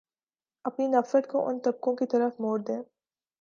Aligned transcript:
اپنی 0.65 0.87
نفرت 0.87 1.27
کو 1.27 1.47
ان 1.47 1.59
طبقوں 1.59 1.95
کی 1.95 2.05
طرف 2.05 2.39
موڑ 2.39 2.57
دیں 2.59 2.81